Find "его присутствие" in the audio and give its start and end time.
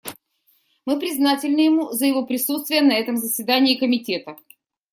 2.07-2.81